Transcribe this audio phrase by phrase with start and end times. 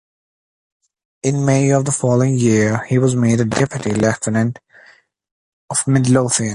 [1.21, 4.57] In May of the following year he was made a Deputy Lieutenant
[5.69, 6.49] of Midlothian.